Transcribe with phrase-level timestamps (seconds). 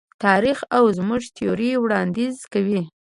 [0.23, 2.81] تاریخ او زموږ تیوري وړاندیز کوي.